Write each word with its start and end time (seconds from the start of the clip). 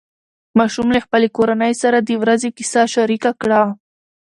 ماشوم 0.57 0.87
له 0.95 0.99
خپلې 1.05 1.27
کورنۍ 1.37 1.73
سره 1.81 1.97
د 2.01 2.09
ورځې 2.21 2.49
کیسه 2.57 2.81
شریکه 2.93 3.31
کړه 3.41 3.61